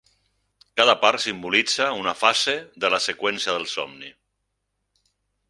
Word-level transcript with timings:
Cada 0.79 0.95
part 1.03 1.21
simbolitza 1.25 1.89
una 2.05 2.15
fase 2.23 2.57
de 2.85 2.91
la 2.95 3.01
seqüència 3.09 3.57
del 3.59 3.69
somni. 3.75 4.11